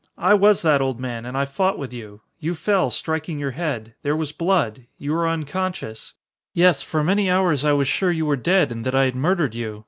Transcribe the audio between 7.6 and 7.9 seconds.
I was